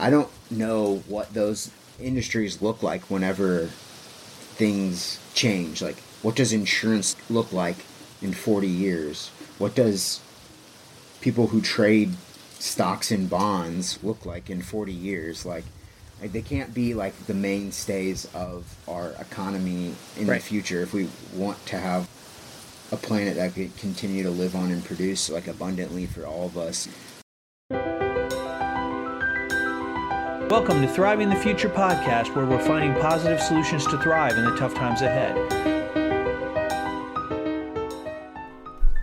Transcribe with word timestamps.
I 0.00 0.08
don't 0.08 0.30
know 0.50 1.02
what 1.06 1.34
those 1.34 1.70
industries 2.00 2.62
look 2.62 2.82
like 2.82 3.02
whenever 3.10 3.66
things 4.56 5.20
change. 5.34 5.82
Like, 5.82 5.98
what 6.22 6.36
does 6.36 6.52
insurance 6.52 7.16
look 7.28 7.52
like 7.52 7.76
in 8.22 8.32
40 8.32 8.66
years? 8.66 9.28
What 9.58 9.74
does 9.74 10.20
people 11.20 11.48
who 11.48 11.60
trade 11.60 12.14
stocks 12.58 13.10
and 13.10 13.28
bonds 13.28 14.02
look 14.02 14.24
like 14.24 14.48
in 14.48 14.62
40 14.62 14.92
years? 14.92 15.44
Like, 15.44 15.64
they 16.22 16.42
can't 16.42 16.72
be 16.72 16.94
like 16.94 17.26
the 17.26 17.34
mainstays 17.34 18.26
of 18.34 18.76
our 18.88 19.10
economy 19.20 19.94
in 20.16 20.26
Right. 20.26 20.40
the 20.40 20.46
future 20.46 20.80
if 20.82 20.94
we 20.94 21.08
want 21.34 21.64
to 21.66 21.78
have 21.78 22.08
a 22.92 22.96
planet 22.96 23.36
that 23.36 23.54
could 23.54 23.76
continue 23.76 24.22
to 24.22 24.30
live 24.30 24.54
on 24.56 24.70
and 24.70 24.84
produce 24.84 25.30
like 25.30 25.46
abundantly 25.46 26.06
for 26.06 26.26
all 26.26 26.46
of 26.46 26.58
us. 26.58 26.88
Welcome 30.50 30.82
to 30.82 30.88
Thriving 30.88 31.28
the 31.28 31.36
Future 31.36 31.68
podcast, 31.68 32.34
where 32.34 32.44
we're 32.44 32.60
finding 32.60 33.00
positive 33.00 33.40
solutions 33.40 33.86
to 33.86 33.96
thrive 33.98 34.36
in 34.36 34.44
the 34.44 34.56
tough 34.56 34.74
times 34.74 35.00
ahead. 35.00 35.36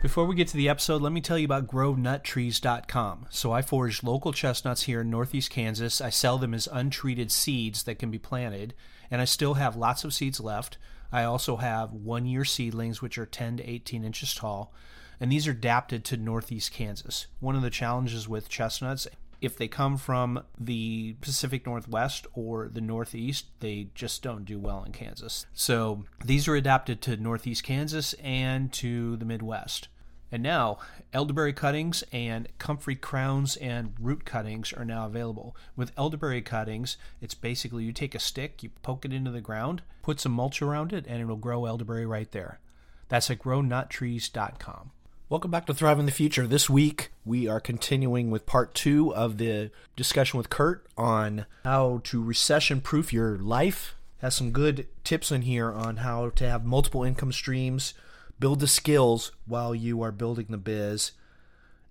Before 0.01 0.25
we 0.25 0.35
get 0.35 0.49
to 0.49 0.57
the 0.57 0.67
episode, 0.67 1.01
let 1.01 1.13
me 1.13 1.21
tell 1.21 1.37
you 1.37 1.45
about 1.45 1.67
grownutTrees.com. 1.67 3.27
So, 3.29 3.53
I 3.53 3.61
forage 3.61 4.03
local 4.03 4.33
chestnuts 4.33 4.83
here 4.83 4.99
in 4.99 5.09
northeast 5.09 5.49
Kansas. 5.49 6.01
I 6.01 6.09
sell 6.09 6.37
them 6.37 6.53
as 6.53 6.67
untreated 6.69 7.31
seeds 7.31 7.83
that 7.83 7.97
can 7.97 8.11
be 8.11 8.19
planted, 8.19 8.73
and 9.09 9.21
I 9.21 9.25
still 9.25 9.53
have 9.53 9.77
lots 9.77 10.03
of 10.03 10.13
seeds 10.13 10.41
left. 10.41 10.77
I 11.13 11.23
also 11.23 11.55
have 11.55 11.93
one 11.93 12.25
year 12.25 12.43
seedlings, 12.43 13.01
which 13.01 13.17
are 13.17 13.25
10 13.25 13.55
to 13.57 13.69
18 13.69 14.03
inches 14.03 14.35
tall, 14.35 14.73
and 15.17 15.31
these 15.31 15.47
are 15.47 15.51
adapted 15.51 16.03
to 16.03 16.17
northeast 16.17 16.73
Kansas. 16.73 17.27
One 17.39 17.55
of 17.55 17.61
the 17.61 17.69
challenges 17.69 18.27
with 18.27 18.49
chestnuts 18.49 19.07
if 19.41 19.57
they 19.57 19.67
come 19.67 19.97
from 19.97 20.43
the 20.59 21.15
Pacific 21.21 21.65
Northwest 21.65 22.27
or 22.33 22.69
the 22.71 22.81
Northeast, 22.81 23.45
they 23.59 23.89
just 23.93 24.23
don't 24.23 24.45
do 24.45 24.59
well 24.59 24.83
in 24.83 24.91
Kansas. 24.91 25.45
So 25.53 26.05
these 26.23 26.47
are 26.47 26.55
adapted 26.55 27.01
to 27.03 27.17
Northeast 27.17 27.63
Kansas 27.63 28.13
and 28.13 28.71
to 28.73 29.15
the 29.17 29.25
Midwest. 29.25 29.87
And 30.31 30.43
now, 30.43 30.79
elderberry 31.13 31.53
cuttings 31.53 32.03
and 32.11 32.49
comfrey 32.57 32.95
crowns 32.95 33.55
and 33.55 33.93
root 33.99 34.25
cuttings 34.25 34.73
are 34.73 34.83
now 34.83 35.05
available. 35.05 35.55
With 35.75 35.93
elderberry 35.97 36.41
cuttings, 36.41 36.97
it's 37.21 37.33
basically 37.33 37.85
you 37.85 37.93
take 37.93 38.13
a 38.13 38.19
stick, 38.19 38.61
you 38.61 38.71
poke 38.81 39.05
it 39.05 39.13
into 39.13 39.31
the 39.31 39.39
ground, 39.39 39.83
put 40.01 40.19
some 40.19 40.33
mulch 40.33 40.61
around 40.61 40.91
it, 40.91 41.05
and 41.07 41.21
it'll 41.21 41.37
grow 41.37 41.65
elderberry 41.65 42.05
right 42.05 42.29
there. 42.31 42.59
That's 43.07 43.31
at 43.31 43.39
grownutTrees.com. 43.39 44.91
Welcome 45.29 45.51
back 45.51 45.65
to 45.65 45.73
Thriving 45.73 46.05
the 46.05 46.13
Future. 46.13 46.47
This 46.47 46.69
week, 46.69 47.11
we 47.25 47.49
are 47.49 47.59
continuing 47.59 48.31
with 48.31 48.45
part 48.45 48.73
two 48.73 49.13
of 49.13 49.37
the 49.37 49.71
discussion 49.97 50.37
with 50.37 50.49
Kurt 50.49 50.87
on 50.95 51.45
how 51.65 51.99
to 52.05 52.23
recession 52.23 52.79
proof 52.79 53.11
your 53.11 53.37
life. 53.37 53.95
Has 54.19 54.35
some 54.35 54.51
good 54.51 54.87
tips 55.03 55.29
in 55.29 55.41
here 55.41 55.69
on 55.69 55.97
how 55.97 56.29
to 56.29 56.47
have 56.47 56.63
multiple 56.63 57.03
income 57.03 57.33
streams, 57.33 57.93
build 58.39 58.61
the 58.61 58.67
skills 58.67 59.33
while 59.45 59.75
you 59.75 60.01
are 60.01 60.13
building 60.13 60.45
the 60.47 60.57
biz, 60.57 61.11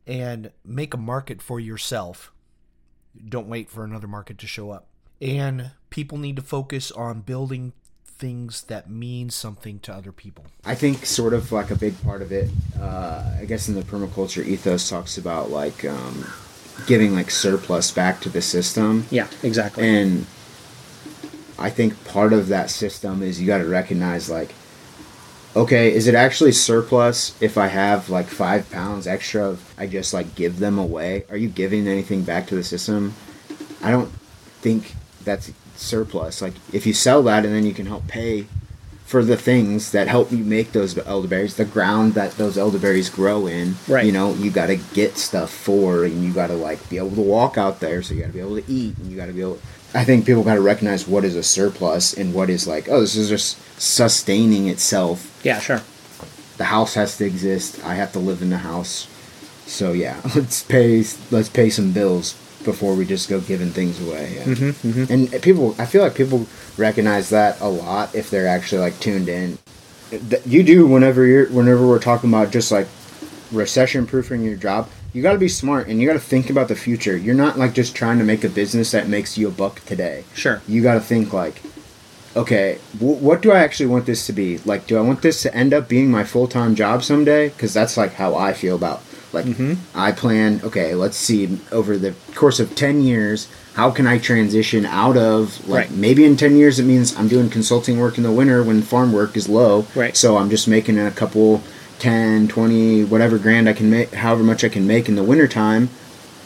and 0.06 0.50
make 0.64 0.94
a 0.94 0.96
market 0.96 1.42
for 1.42 1.60
yourself. 1.60 2.32
Don't 3.22 3.48
wait 3.48 3.68
for 3.68 3.84
another 3.84 4.08
market 4.08 4.38
to 4.38 4.46
show 4.46 4.70
up. 4.70 4.86
And 5.20 5.72
people 5.90 6.16
need 6.16 6.36
to 6.36 6.42
focus 6.42 6.90
on 6.90 7.20
building 7.20 7.74
things 8.18 8.62
that 8.62 8.88
mean 8.88 9.30
something 9.30 9.78
to 9.80 9.92
other 9.92 10.12
people. 10.12 10.44
I 10.64 10.74
think 10.74 11.06
sort 11.06 11.34
of 11.34 11.52
like 11.52 11.70
a 11.70 11.76
big 11.76 12.00
part 12.02 12.22
of 12.22 12.32
it, 12.32 12.50
uh, 12.80 13.36
I 13.40 13.44
guess 13.44 13.68
in 13.68 13.74
the 13.74 13.82
permaculture 13.82 14.44
ethos 14.44 14.88
talks 14.88 15.18
about 15.18 15.50
like 15.50 15.84
um, 15.84 16.26
giving 16.86 17.14
like 17.14 17.30
surplus 17.30 17.90
back 17.90 18.20
to 18.22 18.28
the 18.28 18.42
system. 18.42 19.06
Yeah, 19.10 19.28
exactly. 19.42 19.86
And 19.86 20.26
I 21.58 21.70
think 21.70 22.04
part 22.04 22.32
of 22.32 22.48
that 22.48 22.70
system 22.70 23.22
is 23.22 23.40
you 23.40 23.46
got 23.46 23.58
to 23.58 23.68
recognize 23.68 24.28
like, 24.30 24.54
okay, 25.54 25.92
is 25.92 26.06
it 26.06 26.14
actually 26.14 26.52
surplus 26.52 27.40
if 27.40 27.56
I 27.56 27.68
have 27.68 28.10
like 28.10 28.26
five 28.26 28.70
pounds 28.70 29.06
extra 29.06 29.44
of 29.44 29.74
I 29.78 29.86
just 29.86 30.12
like 30.12 30.34
give 30.34 30.58
them 30.58 30.78
away? 30.78 31.24
Are 31.30 31.36
you 31.36 31.48
giving 31.48 31.86
anything 31.86 32.22
back 32.22 32.46
to 32.48 32.54
the 32.54 32.64
system? 32.64 33.14
I 33.82 33.90
don't 33.90 34.10
think 34.60 34.94
that's 35.24 35.52
surplus. 35.78 36.42
Like 36.42 36.54
if 36.72 36.86
you 36.86 36.92
sell 36.92 37.22
that 37.24 37.44
and 37.44 37.54
then 37.54 37.64
you 37.64 37.74
can 37.74 37.86
help 37.86 38.06
pay 38.08 38.46
for 39.06 39.24
the 39.24 39.36
things 39.36 39.92
that 39.92 40.08
help 40.08 40.32
you 40.32 40.38
make 40.38 40.72
those 40.72 40.98
elderberries, 40.98 41.54
the 41.54 41.64
ground 41.64 42.14
that 42.14 42.32
those 42.32 42.58
elderberries 42.58 43.08
grow 43.08 43.46
in. 43.46 43.76
Right. 43.86 44.04
You 44.04 44.10
know, 44.10 44.34
you 44.34 44.50
got 44.50 44.66
to 44.66 44.76
get 44.76 45.16
stuff 45.16 45.50
for, 45.50 46.04
and 46.04 46.24
you 46.24 46.32
got 46.32 46.48
to 46.48 46.54
like 46.54 46.86
be 46.90 46.98
able 46.98 47.14
to 47.14 47.20
walk 47.20 47.56
out 47.56 47.78
there. 47.78 48.02
So 48.02 48.14
you 48.14 48.22
got 48.22 48.26
to 48.26 48.32
be 48.32 48.40
able 48.40 48.60
to 48.60 48.70
eat, 48.70 48.98
and 48.98 49.10
you 49.10 49.16
got 49.16 49.26
to 49.26 49.32
be 49.32 49.42
able. 49.42 49.60
I 49.94 50.04
think 50.04 50.26
people 50.26 50.42
got 50.42 50.56
to 50.56 50.60
recognize 50.60 51.06
what 51.06 51.24
is 51.24 51.36
a 51.36 51.44
surplus 51.44 52.12
and 52.12 52.34
what 52.34 52.50
is 52.50 52.66
like, 52.66 52.88
oh, 52.88 53.00
this 53.00 53.14
is 53.14 53.28
just 53.28 53.58
sustaining 53.80 54.66
itself. 54.68 55.40
yeah, 55.44 55.60
sure. 55.60 55.82
The 56.56 56.64
house 56.64 56.94
has 56.94 57.16
to 57.18 57.24
exist. 57.24 57.82
I 57.84 57.94
have 57.94 58.12
to 58.12 58.18
live 58.18 58.42
in 58.42 58.50
the 58.50 58.58
house. 58.58 59.06
So 59.66 59.92
yeah, 59.92 60.20
let's 60.34 60.64
pay. 60.64 61.04
Let's 61.30 61.48
pay 61.48 61.70
some 61.70 61.92
bills 61.92 62.34
before 62.66 62.94
we 62.94 63.06
just 63.06 63.30
go 63.30 63.40
giving 63.40 63.70
things 63.70 63.98
away. 64.06 64.34
Yeah. 64.36 64.44
Mm-hmm, 64.44 65.10
And 65.10 65.42
people, 65.42 65.74
I 65.78 65.86
feel 65.86 66.02
like 66.02 66.14
people 66.14 66.46
recognize 66.76 67.30
that 67.30 67.58
a 67.62 67.68
lot 67.68 68.14
if 68.14 68.28
they're 68.28 68.46
actually 68.48 68.82
like 68.82 69.00
tuned 69.00 69.30
in. 69.30 69.56
You 70.44 70.62
do 70.62 70.86
whenever 70.86 71.24
you're 71.24 71.46
whenever 71.48 71.86
we're 71.86 71.98
talking 71.98 72.28
about 72.28 72.52
just 72.52 72.70
like 72.70 72.86
recession 73.50 74.06
proofing 74.06 74.42
your 74.42 74.56
job. 74.56 74.88
You 75.14 75.22
got 75.22 75.32
to 75.32 75.38
be 75.38 75.48
smart 75.48 75.88
and 75.88 75.98
you 76.00 76.06
got 76.06 76.12
to 76.12 76.18
think 76.20 76.50
about 76.50 76.68
the 76.68 76.76
future. 76.76 77.16
You're 77.16 77.34
not 77.34 77.58
like 77.58 77.72
just 77.72 77.96
trying 77.96 78.18
to 78.18 78.24
make 78.24 78.44
a 78.44 78.50
business 78.50 78.90
that 78.90 79.08
makes 79.08 79.38
you 79.38 79.48
a 79.48 79.50
buck 79.50 79.80
today. 79.86 80.24
Sure. 80.34 80.60
You 80.68 80.82
got 80.82 80.94
to 80.94 81.00
think 81.00 81.32
like, 81.32 81.62
okay, 82.36 82.78
w- 82.98 83.16
what 83.16 83.40
do 83.40 83.50
I 83.50 83.60
actually 83.60 83.86
want 83.86 84.04
this 84.04 84.26
to 84.26 84.32
be? 84.34 84.58
Like, 84.58 84.86
do 84.86 84.98
I 84.98 85.00
want 85.00 85.22
this 85.22 85.40
to 85.42 85.54
end 85.54 85.72
up 85.72 85.88
being 85.88 86.10
my 86.10 86.22
full 86.24 86.46
time 86.46 86.74
job 86.74 87.02
someday? 87.02 87.48
Because 87.48 87.72
that's 87.72 87.96
like 87.96 88.12
how 88.14 88.34
I 88.34 88.52
feel 88.52 88.76
about. 88.76 89.00
Like, 89.32 89.46
I 89.94 90.12
plan. 90.12 90.60
Okay, 90.64 90.94
let's 90.94 91.16
see 91.16 91.58
over 91.72 91.96
the 91.98 92.14
course 92.34 92.58
of 92.60 92.74
ten 92.74 93.02
years, 93.02 93.48
how 93.74 93.90
can 93.90 94.06
I 94.06 94.18
transition 94.18 94.86
out 94.86 95.16
of 95.16 95.68
like 95.68 95.88
Right. 95.88 95.96
maybe 95.96 96.24
in 96.24 96.36
ten 96.36 96.56
years 96.56 96.78
it 96.78 96.84
means 96.84 97.14
I'm 97.16 97.28
doing 97.28 97.50
consulting 97.50 97.98
work 97.98 98.16
in 98.16 98.22
the 98.22 98.30
winter 98.32 98.62
when 98.62 98.80
farm 98.82 99.12
work 99.12 99.36
is 99.36 99.48
low. 99.48 99.86
Right. 99.94 100.16
So 100.16 100.36
I'm 100.38 100.48
just 100.48 100.66
making 100.68 100.98
a 100.98 101.10
couple 101.10 101.62
10, 101.98 102.48
20, 102.48 103.04
whatever 103.04 103.36
grand 103.38 103.68
I 103.68 103.72
can 103.72 103.90
make, 103.90 104.14
however 104.14 104.42
much 104.42 104.64
I 104.64 104.68
can 104.68 104.86
make 104.86 105.08
in 105.08 105.16
the 105.16 105.22
wintertime 105.24 105.88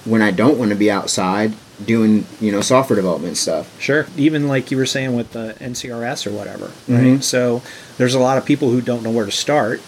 when 0.04 0.22
I 0.22 0.30
don't 0.30 0.58
want 0.58 0.70
to 0.70 0.76
be 0.76 0.90
outside 0.90 1.52
doing, 1.84 2.24
you 2.40 2.52
know, 2.52 2.60
software 2.60 2.96
development 2.96 3.36
stuff. 3.36 3.68
Sure. 3.80 4.06
Even 4.16 4.48
like 4.48 4.70
you 4.70 4.76
were 4.76 4.86
saying 4.86 5.14
with 5.16 5.32
the 5.32 5.54
NCRS 5.60 6.26
or 6.26 6.30
whatever, 6.30 6.70
right? 6.88 7.18
Mhm. 7.18 7.22
So 7.22 7.62
there's 7.98 8.14
a 8.14 8.18
lot 8.20 8.36
of 8.38 8.44
people 8.44 8.70
who 8.70 8.80
don't 8.80 9.02
know 9.02 9.10
where 9.10 9.24
to 9.26 9.32
start. 9.32 9.80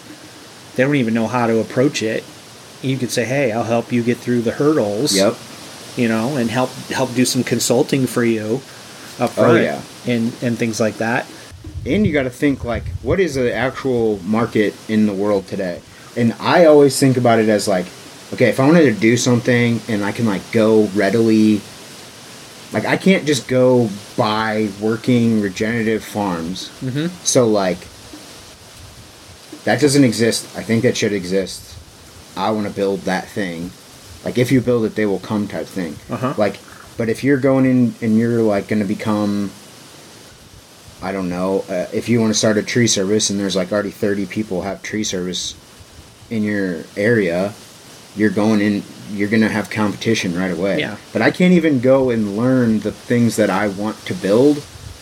They 0.75 0.83
don't 0.83 0.95
even 0.95 1.13
know 1.13 1.27
how 1.27 1.45
to 1.47 1.59
approach 1.59 2.01
it. 2.01 2.23
You 2.83 2.97
could 2.97 3.11
say, 3.11 3.25
"Hey, 3.25 3.51
I'll 3.51 3.63
help 3.63 3.91
you 3.91 4.03
get 4.03 4.17
through 4.17 4.41
the 4.41 4.51
hurdles." 4.51 5.15
Yep. 5.15 5.35
You 5.97 6.07
know, 6.09 6.37
and 6.37 6.49
help 6.51 6.69
help 6.89 7.13
do 7.15 7.25
some 7.25 7.43
consulting 7.43 8.05
for 8.07 8.23
you 8.23 8.61
up 9.19 9.29
front 9.31 9.57
Oh, 9.57 9.61
yeah. 9.61 9.81
and 10.07 10.33
and 10.41 10.57
things 10.57 10.79
like 10.79 10.97
that. 10.97 11.25
and 11.85 12.05
you 12.07 12.11
got 12.13 12.23
to 12.23 12.29
think 12.29 12.63
like 12.65 12.83
what 13.03 13.19
is 13.19 13.35
the 13.35 13.53
actual 13.53 14.19
market 14.23 14.73
in 14.89 15.05
the 15.05 15.13
world 15.13 15.47
today 15.47 15.79
and 16.17 16.33
i 16.39 16.65
always 16.65 16.97
think 16.99 17.15
about 17.17 17.39
it 17.39 17.47
as 17.49 17.67
like 17.67 17.85
okay 18.33 18.47
if 18.49 18.59
i 18.59 18.65
wanted 18.65 18.83
to 18.93 18.99
do 18.99 19.15
something 19.17 19.79
and 19.87 20.03
i 20.03 20.11
can 20.11 20.25
like 20.25 20.41
go 20.51 20.85
readily 20.95 21.61
like 22.73 22.85
i 22.85 22.97
can't 22.97 23.25
just 23.25 23.47
go 23.47 23.89
buy 24.17 24.69
working 24.81 25.41
regenerative 25.41 26.03
farms 26.03 26.69
Mm-hmm. 26.81 27.07
so 27.23 27.47
like 27.47 27.79
that 29.65 29.79
doesn't 29.79 30.03
exist 30.03 30.47
i 30.57 30.63
think 30.63 30.83
that 30.83 30.97
should 30.97 31.13
exist 31.13 31.72
i 32.37 32.49
want 32.51 32.67
to 32.67 32.73
build 32.73 32.99
that 33.01 33.27
thing 33.27 33.71
like 34.25 34.37
if 34.37 34.51
you 34.51 34.61
build 34.61 34.85
it 34.85 34.95
they 34.95 35.05
will 35.05 35.19
come 35.19 35.47
type 35.47 35.65
thing 35.67 35.95
Uh-huh. 36.09 36.33
like 36.37 36.59
but 36.97 37.09
if 37.09 37.23
you're 37.23 37.37
going 37.37 37.65
in 37.65 37.95
and 38.01 38.17
you're 38.17 38.41
like 38.41 38.67
going 38.67 38.81
to 38.81 38.87
become 38.87 39.51
I 41.01 41.11
don't 41.11 41.27
know 41.29 41.65
uh, 41.69 41.87
if 41.91 42.07
you 42.07 42.21
want 42.21 42.31
to 42.31 42.37
start 42.37 42.57
a 42.57 42.63
tree 42.63 42.87
service 42.87 43.29
and 43.29 43.39
there's 43.39 43.55
like 43.55 43.71
already 43.73 43.91
30 43.91 44.25
people 44.27 44.61
have 44.61 44.81
tree 44.83 45.03
service 45.03 45.53
in 46.29 46.43
your 46.43 46.83
area 46.95 47.53
you're 48.15 48.29
going 48.29 48.61
in 48.61 48.83
you're 49.11 49.27
going 49.27 49.41
to 49.41 49.49
have 49.49 49.69
competition 49.69 50.33
right 50.35 50.51
away 50.51 50.79
Yeah. 50.79 50.95
but 51.11 51.21
I 51.21 51.29
can't 51.31 51.53
even 51.53 51.81
go 51.81 52.09
and 52.09 52.37
learn 52.37 52.79
the 52.79 52.91
things 52.91 53.35
that 53.35 53.49
I 53.49 53.67
want 53.67 53.97
to 54.05 54.13
build 54.13 54.57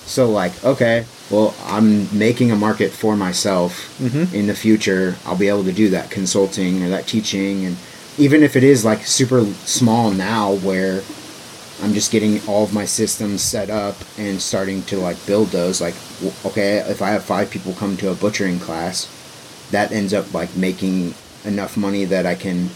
so 0.06 0.30
like 0.30 0.64
okay 0.64 1.06
well 1.32 1.56
I'm 1.66 2.08
making 2.18 2.52
a 2.52 2.56
market 2.56 2.92
for 2.92 3.16
myself 3.16 3.72
Mhm. 4.02 4.34
in 4.34 4.48
the 4.48 4.56
future 4.56 5.16
I'll 5.26 5.36
be 5.38 5.48
able 5.48 5.64
to 5.64 5.72
do 5.72 5.90
that 5.90 6.10
consulting 6.12 6.84
or 6.84 6.90
that 6.90 7.08
teaching 7.08 7.66
and 7.66 7.78
even 8.18 8.44
if 8.44 8.56
it 8.56 8.64
is 8.64 8.84
like 8.86 9.06
super 9.08 9.46
small 9.66 10.12
now 10.12 10.54
where 10.56 11.02
I'm 11.84 11.94
just 11.96 12.12
getting 12.12 12.40
all 12.48 12.64
of 12.64 12.74
my 12.74 12.86
systems 12.86 13.42
set 13.42 13.70
up 13.72 13.96
and 14.20 14.40
starting 14.40 14.84
to 14.84 14.98
like 15.00 15.18
build 15.26 15.48
those. 15.50 15.82
Like, 15.82 15.96
okay, 16.46 16.78
if 16.88 17.02
I 17.02 17.10
have 17.10 17.24
five 17.24 17.50
people 17.50 17.74
come 17.74 17.98
to 17.98 18.12
a 18.12 18.14
butchering 18.14 18.60
class, 18.60 19.08
that 19.72 19.92
ends 19.92 20.14
up 20.14 20.32
like 20.32 20.56
making 20.56 21.16
enough 21.44 21.76
money 21.78 22.06
that 22.06 22.28
I 22.28 22.36
can, 22.36 22.70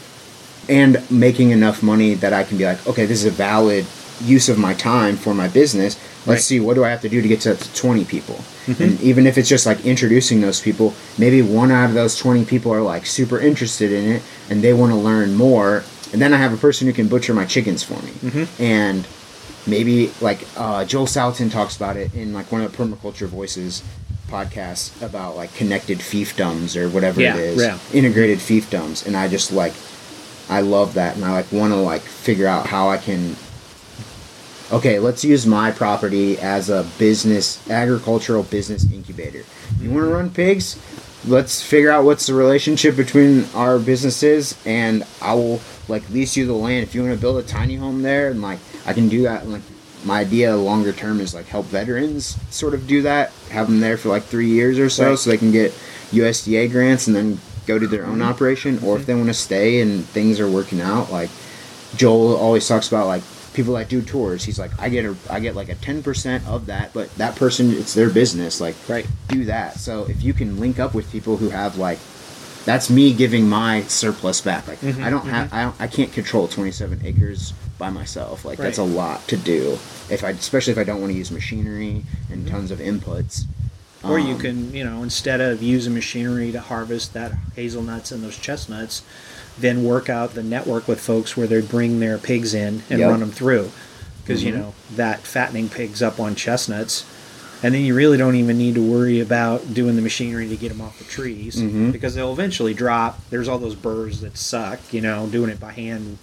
and 0.68 1.04
making 1.12 1.52
enough 1.52 1.84
money 1.84 2.16
that 2.16 2.34
I 2.34 2.44
can 2.46 2.58
be 2.58 2.66
like, 2.66 2.82
okay, 2.88 3.06
this 3.06 3.20
is 3.20 3.26
a 3.26 3.30
valid 3.32 3.86
use 4.24 4.50
of 4.50 4.58
my 4.58 4.74
time 4.74 5.18
for 5.18 5.36
my 5.36 5.50
business. 5.50 5.98
Let's 6.28 6.38
Right. 6.40 6.42
see 6.42 6.60
what 6.60 6.74
do 6.74 6.84
I 6.84 6.90
have 6.90 7.02
to 7.02 7.10
do 7.10 7.22
to 7.22 7.28
get 7.28 7.42
to, 7.42 7.56
to 7.56 7.74
20 7.76 8.06
people. 8.06 8.40
And 8.80 9.00
even 9.02 9.28
if 9.28 9.38
it's 9.38 9.48
just 9.48 9.66
like 9.68 9.86
introducing 9.86 10.42
those 10.42 10.60
people, 10.60 10.94
maybe 11.20 11.42
one 11.44 11.72
out 11.72 11.90
of 11.90 11.94
those 11.94 12.18
20 12.18 12.46
people 12.46 12.74
are 12.74 12.82
like 12.82 13.06
super 13.06 13.40
interested 13.40 13.92
in 13.92 14.06
it 14.12 14.24
and 14.50 14.64
they 14.64 14.74
want 14.74 14.92
to 14.92 14.98
learn 14.98 15.36
more. 15.36 15.84
And 16.14 16.22
then 16.22 16.34
I 16.34 16.38
have 16.38 16.52
a 16.54 16.58
person 16.58 16.88
who 16.88 16.94
can 16.94 17.08
butcher 17.08 17.34
my 17.36 17.46
chickens 17.46 17.84
for 17.84 18.00
me. 18.02 18.48
And 18.60 19.08
maybe 19.68 20.12
like 20.20 20.46
uh, 20.58 20.84
Joel 20.86 21.06
Salatin 21.06 21.52
talks 21.52 21.76
about 21.76 21.96
it 21.96 22.14
in 22.16 22.34
like 22.34 22.52
one 22.52 22.62
of 22.62 22.72
the 22.72 22.78
Permaculture 22.78 23.28
Voices 23.28 23.84
podcasts 24.30 24.90
about 25.04 25.36
like 25.36 25.54
connected 25.54 26.00
fiefdoms 26.00 26.76
or 26.76 26.90
whatever 26.90 27.22
Yeah, 27.22 27.36
it 27.36 27.42
is, 27.42 27.62
yeah. 27.62 27.78
integrated 27.94 28.40
fiefdoms, 28.40 29.06
and 29.06 29.16
I 29.16 29.28
just 29.28 29.52
like 29.52 29.74
I 30.50 30.62
love 30.62 30.96
that, 30.96 31.16
and 31.16 31.24
I 31.26 31.32
like 31.32 31.52
want 31.52 31.74
to 31.74 31.78
like 31.78 32.02
figure 32.02 32.48
out 32.48 32.66
how 32.68 32.90
I 32.90 32.98
can. 32.98 33.36
Okay, 34.72 34.98
let's 34.98 35.24
use 35.24 35.46
my 35.46 35.72
property 35.72 36.40
as 36.40 36.70
a 36.70 36.84
business, 36.98 37.70
agricultural 37.70 38.44
business 38.44 38.92
incubator. 38.92 39.44
You 39.80 39.92
want 39.92 40.06
to 40.06 40.10
run 40.10 40.30
pigs? 40.32 40.82
Let's 41.28 41.62
figure 41.62 41.92
out 41.92 42.04
what's 42.04 42.26
the 42.26 42.34
relationship 42.34 42.96
between 42.96 43.46
our 43.54 43.78
businesses, 43.78 44.60
and 44.66 45.06
I 45.22 45.36
will 45.36 45.62
like 45.88 46.10
lease 46.10 46.36
you 46.36 46.48
the 46.48 46.54
land 46.54 46.84
if 46.84 46.96
you 46.96 47.04
want 47.04 47.14
to 47.14 47.22
build 47.22 47.38
a 47.44 47.48
tiny 47.48 47.76
home 47.76 48.02
there, 48.02 48.30
and 48.30 48.42
like 48.42 48.60
I 48.88 48.94
can 48.94 49.08
do 49.08 49.24
that. 49.24 49.44
And, 49.44 49.54
like 49.54 49.62
my 50.04 50.20
idea 50.22 50.56
longer 50.56 50.94
term 50.94 51.20
is 51.20 51.34
like 51.34 51.46
help 51.46 51.66
veterans 51.66 52.38
sort 52.54 52.74
of 52.74 52.88
do 52.88 53.04
that, 53.04 53.32
have 53.50 53.68
them 53.68 53.80
there 53.80 53.98
for 53.98 54.10
like 54.10 54.24
three 54.24 54.50
years 54.50 54.80
or 54.80 54.90
so, 54.90 55.10
Right. 55.10 55.20
so 55.20 55.30
they 55.30 55.38
can 55.38 55.52
get 55.52 55.72
USDA 56.12 56.72
grants 56.72 57.08
and 57.08 57.16
then 57.16 57.40
go 57.66 57.80
to 57.80 57.88
their 57.88 58.06
own 58.06 58.20
mm-hmm. 58.20 58.30
operation, 58.30 58.80
or 58.84 58.96
if 58.96 59.02
mm-hmm. 59.02 59.06
they 59.06 59.16
want 59.16 59.28
to 59.28 59.34
stay 59.34 59.82
and 59.82 60.06
things 60.06 60.40
are 60.40 60.50
working 60.50 60.82
out, 60.82 61.12
like 61.12 61.30
Joel 61.96 62.36
always 62.36 62.68
talks 62.68 62.88
about 62.88 63.08
like 63.08 63.24
people 63.56 63.74
that 63.76 63.90
do 63.90 64.02
tours. 64.02 64.44
He's 64.44 64.60
like, 64.60 64.72
I 64.80 64.90
get 64.90 65.06
a, 65.06 65.16
I 65.30 65.40
get 65.40 65.56
like 65.56 65.70
a 65.70 65.76
ten 65.76 66.04
percent 66.04 66.46
of 66.48 66.68
that, 66.68 66.94
but 66.94 67.14
that 67.16 67.36
person, 67.36 67.72
it's 67.72 67.94
their 67.94 68.10
business. 68.10 68.62
Like, 68.62 68.76
Right. 68.88 69.08
do 69.30 69.46
that. 69.46 69.80
So 69.80 70.06
if 70.08 70.22
you 70.22 70.34
can 70.34 70.60
link 70.60 70.78
up 70.80 70.94
with 70.94 71.12
people 71.12 71.38
who 71.38 71.50
have 71.50 71.78
like, 71.78 71.98
that's 72.66 72.90
me 72.90 73.14
giving 73.14 73.48
my 73.48 73.84
surplus 73.84 74.42
back. 74.42 74.68
Like, 74.68 74.80
Mm-hmm, 74.82 75.04
I 75.04 75.10
don't 75.10 75.26
have, 75.28 75.54
I 75.54 75.64
don't, 75.64 75.76
I 75.80 75.88
can't 75.88 76.12
control 76.12 76.48
twenty 76.48 76.72
seven 76.72 77.00
acres 77.06 77.54
by 77.78 77.90
myself. 77.90 78.46
Like, 78.46 78.58
that's 78.60 78.78
a 78.78 78.84
lot 78.84 79.28
to 79.30 79.38
do. 79.38 79.74
If 80.10 80.24
I, 80.24 80.30
especially 80.32 80.72
if 80.74 80.78
I 80.80 80.84
don't 80.84 81.00
want 81.02 81.12
to 81.14 81.18
use 81.18 81.32
machinery 81.32 82.04
and 82.32 82.48
tons 82.48 82.72
of 82.72 82.80
inputs. 82.80 83.46
Or 84.04 84.20
you 84.20 84.36
Um, 84.36 84.40
can, 84.40 84.74
you 84.74 84.84
know, 84.84 85.02
instead 85.02 85.42
of 85.42 85.64
using 85.64 85.94
machinery 85.96 86.52
to 86.52 86.60
harvest 86.62 87.14
that 87.14 87.32
hazelnuts 87.56 88.12
and 88.12 88.24
those 88.24 88.38
chestnuts, 88.38 89.02
then 89.58 89.84
work 89.84 90.10
out 90.10 90.34
the 90.34 90.44
network 90.44 90.88
with 90.88 91.00
folks 91.00 91.36
where 91.38 91.48
they 91.48 91.62
bring 91.62 92.00
their 92.00 92.18
pigs 92.18 92.54
in 92.54 92.84
and 92.90 93.00
Yep. 93.00 93.10
run 93.10 93.20
them 93.22 93.32
through. 93.32 93.72
Because, 94.24 94.44
you 94.44 94.52
Mhm. 94.52 94.56
know, 94.58 94.74
that 94.96 95.22
fattening 95.26 95.70
pigs 95.70 96.02
up 96.02 96.20
on 96.20 96.36
chestnuts. 96.36 97.04
And 97.64 97.74
then 97.74 97.84
you 97.84 97.94
really 97.96 98.18
don't 98.18 98.36
even 98.36 98.58
need 98.58 98.76
to 98.76 98.82
worry 98.82 99.20
about 99.20 99.74
doing 99.74 99.96
the 99.96 100.02
machinery 100.02 100.48
to 100.50 100.56
get 100.58 100.70
them 100.70 100.82
off 100.82 100.98
the 101.00 101.06
trees 101.06 101.56
Mhm. 101.56 101.92
because 101.92 102.16
they'll 102.16 102.34
eventually 102.34 102.74
drop. 102.74 103.22
There's 103.30 103.48
all 103.48 103.58
those 103.60 103.76
burrs 103.76 104.20
that 104.22 104.38
suck, 104.38 104.80
you 104.92 105.00
know, 105.02 105.28
doing 105.28 105.50
it 105.50 105.60
by 105.60 105.72
hand 105.72 106.18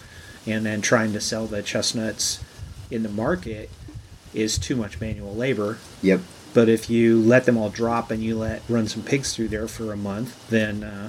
and 0.47 0.67
then 0.67 0.81
trying 0.83 1.13
to 1.15 1.21
sell 1.21 1.47
the 1.47 1.63
chestnuts 1.63 2.41
in 2.91 3.03
the 3.03 3.09
market 3.09 3.71
is 4.35 4.59
too 4.59 4.77
much 4.77 5.01
manual 5.01 5.35
labor. 5.35 5.79
Yep. 6.03 6.21
But 6.55 6.69
if 6.69 6.91
you 6.91 7.19
let 7.21 7.47
them 7.47 7.57
all 7.57 7.71
drop 7.71 8.11
and 8.11 8.23
you 8.23 8.37
let 8.37 8.63
run 8.69 8.87
some 8.87 9.03
pigs 9.03 9.33
through 9.33 9.49
there 9.49 9.67
for 9.69 9.93
a 9.93 9.97
month, 9.97 10.35
then 10.51 10.85
uh, 10.85 11.09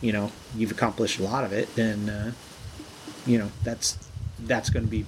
you 0.00 0.12
know 0.12 0.30
you've 0.56 0.70
accomplished 0.70 1.18
a 1.18 1.22
lot 1.22 1.44
of 1.44 1.52
it. 1.52 1.74
Then 1.74 2.08
uh, 2.08 2.32
you 3.26 3.38
know 3.38 3.50
that's 3.64 3.98
that's 4.40 4.70
going 4.70 4.84
to 4.84 4.90
be 4.90 5.04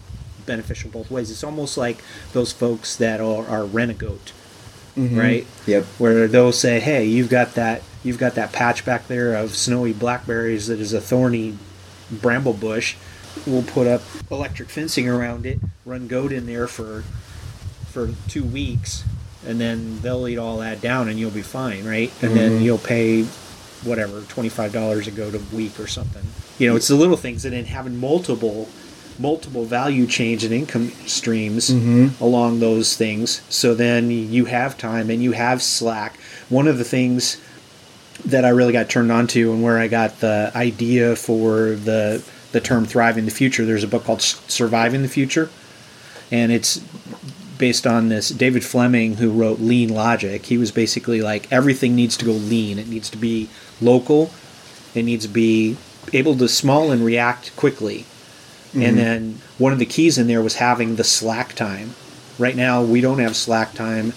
beneficial 0.47 0.91
both 0.91 1.11
ways. 1.11 1.31
It's 1.31 1.45
almost 1.45 1.77
like 1.77 1.99
those 2.33 2.53
folks 2.53 2.97
that 2.97 3.21
are, 3.21 3.47
are 3.47 3.65
rent-a-goat, 3.67 4.33
Mhm. 4.97 5.19
right? 5.19 5.47
Yep. 5.67 5.85
Where 5.99 6.27
they'll 6.27 6.53
say, 6.53 6.81
"Hey, 6.81 7.05
you've 7.05 7.29
got 7.29 7.55
that 7.55 7.83
you've 8.03 8.19
got 8.19 8.35
that 8.37 8.53
patch 8.53 8.85
back 8.85 9.09
there 9.09 9.35
of 9.35 9.55
snowy 9.57 9.93
blackberries 9.93 10.69
that 10.69 10.81
is 10.81 10.93
a 10.93 11.01
thorny 11.01 11.59
bramble 12.11 12.55
bush. 12.55 12.95
We'll 13.47 13.63
put 13.63 13.87
up 13.87 14.01
electric 14.31 14.71
fencing 14.71 15.09
around 15.09 15.45
it, 15.47 15.61
run 15.85 16.07
goat 16.09 16.33
in 16.33 16.47
there 16.47 16.67
for 16.67 17.05
for 17.93 18.11
two 18.29 18.45
weeks, 18.45 19.05
and 19.47 19.61
then 19.61 20.01
they'll 20.01 20.27
eat 20.29 20.39
all 20.39 20.59
that 20.59 20.81
down, 20.81 21.09
and 21.09 21.19
you'll 21.19 21.31
be 21.31 21.43
fine, 21.43 21.85
right? 21.85 22.11
And 22.23 22.35
then 22.37 22.53
Mhm. 22.61 22.63
you'll 22.63 22.79
pay 22.79 23.27
whatever 23.85 24.23
twenty 24.29 24.49
five 24.49 24.73
dollars 24.73 25.07
a 25.07 25.11
goat 25.11 25.35
a 25.35 25.41
week 25.55 25.79
or 25.81 25.87
something. 25.87 26.23
You 26.59 26.69
know, 26.71 26.77
it's 26.77 26.89
the 26.89 26.95
little 26.97 27.17
things, 27.17 27.45
and 27.45 27.55
then 27.55 27.65
having 27.67 27.99
multiple 27.99 28.69
multiple 29.21 29.65
value 29.65 30.07
change 30.07 30.45
and 30.45 30.55
income 30.55 30.93
streams 31.07 31.71
Mhm. 31.71 32.11
along 32.21 32.61
those 32.61 32.95
things. 32.97 33.41
So 33.49 33.75
then 33.75 34.11
you 34.13 34.45
have 34.45 34.79
time 34.79 35.11
and 35.11 35.21
you 35.21 35.33
have 35.33 35.61
slack. 35.61 36.19
One 36.49 36.69
of 36.69 36.79
the 36.79 36.85
things 36.85 37.37
that 38.25 38.45
I 38.45 38.51
really 38.51 38.73
got 38.73 38.89
turned 38.89 39.11
on 39.11 39.27
to 39.29 39.53
and 39.53 39.61
where 39.63 39.79
I 39.79 39.89
got 39.89 40.21
the 40.21 40.53
idea 40.55 41.17
for 41.17 41.71
the 41.75 42.23
the 42.53 42.61
term 42.61 42.87
thriving 42.87 43.25
the 43.27 43.31
future. 43.31 43.65
There's 43.67 43.85
a 43.85 43.89
book 43.89 44.05
called 44.05 44.21
S- 44.21 44.41
Surviving 44.49 45.03
the 45.03 45.09
Future, 45.09 45.51
and 46.33 46.51
it's 46.51 46.81
based 47.59 47.87
on 47.87 48.09
this 48.09 48.29
David 48.31 48.65
Fleming 48.65 49.17
who 49.17 49.31
wrote 49.31 49.61
Lean 49.61 49.89
Logic. 49.89 50.45
He 50.45 50.59
was 50.59 50.71
basically 50.71 51.21
like 51.21 51.51
everything 51.53 51.95
needs 51.95 52.17
to 52.19 52.25
go 52.25 52.33
lean. 52.33 52.79
It 52.79 52.89
needs 52.89 53.11
to 53.11 53.19
be 53.19 53.49
local. 53.81 54.31
It 54.95 55.03
needs 55.03 55.27
to 55.27 55.33
be 55.33 55.77
able 56.13 56.37
to 56.39 56.49
small 56.49 56.91
and 56.91 57.05
react 57.05 57.55
quickly. 57.57 58.07
And 58.75 58.83
mm-hmm. 58.83 58.97
then 58.97 59.41
one 59.57 59.73
of 59.73 59.79
the 59.79 59.87
keys 59.87 60.19
in 60.19 60.27
there 60.27 60.43
was 60.43 60.57
having 60.57 60.97
the 60.97 61.05
slack 61.05 61.55
time. 61.55 61.95
Right 62.39 62.57
now, 62.57 62.83
we 62.83 63.01
don't 63.01 63.19
have 63.19 63.35
slack 63.35 63.75
time. 63.75 64.13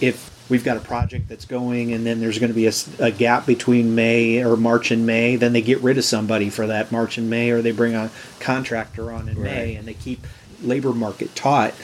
If 0.00 0.30
we've 0.48 0.64
got 0.64 0.76
a 0.76 0.80
project 0.80 1.28
that's 1.28 1.44
going 1.44 1.92
and 1.92 2.06
then 2.06 2.20
there's 2.20 2.38
going 2.38 2.52
to 2.52 2.54
be 2.54 2.70
a 2.98 3.10
gap 3.10 3.46
between 3.46 3.94
May 3.94 4.42
or 4.42 4.56
March 4.56 4.90
and 4.90 5.06
May, 5.06 5.36
then 5.36 5.52
they 5.52 5.62
get 5.62 5.80
rid 5.80 5.98
of 5.98 6.04
somebody 6.04 6.50
for 6.50 6.66
that 6.66 6.90
March 6.90 7.18
and 7.18 7.28
May, 7.28 7.50
or 7.50 7.62
they 7.62 7.72
bring 7.72 7.94
a 7.94 8.10
contractor 8.40 9.12
on 9.12 9.28
in 9.28 9.42
May 9.42 9.74
and 9.74 9.86
they 9.86 9.94
keep 9.94 10.26
labor 10.62 10.92
market 10.92 11.34
taut. 11.34 11.74